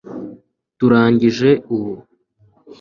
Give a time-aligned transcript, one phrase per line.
[0.77, 1.93] turangije ubu